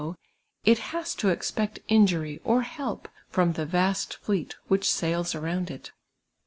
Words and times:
^ 0.01 0.15
it 0.63 0.79
has 0.79 1.13
to 1.13 1.29
expect 1.29 1.77
ijijury 1.87 2.39
or 2.43 2.63
help 2.63 3.07
from 3.29 3.53
the 3.53 3.67
vast 3.67 4.15
fleet 4.15 4.55
which 4.67 4.89
sails 4.91 5.35
mound 5.35 5.69
it. 5.69 5.91